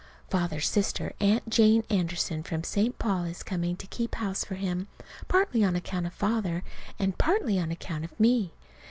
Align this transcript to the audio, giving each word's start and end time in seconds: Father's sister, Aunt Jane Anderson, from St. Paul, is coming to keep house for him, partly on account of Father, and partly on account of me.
Father's 0.31 0.67
sister, 0.67 1.13
Aunt 1.19 1.47
Jane 1.47 1.83
Anderson, 1.91 2.41
from 2.41 2.63
St. 2.63 2.97
Paul, 2.97 3.25
is 3.25 3.43
coming 3.43 3.75
to 3.75 3.85
keep 3.85 4.15
house 4.15 4.43
for 4.43 4.55
him, 4.55 4.87
partly 5.27 5.63
on 5.63 5.75
account 5.75 6.07
of 6.07 6.13
Father, 6.15 6.63
and 6.97 7.19
partly 7.19 7.59
on 7.59 7.69
account 7.69 8.03
of 8.05 8.19
me. 8.19 8.51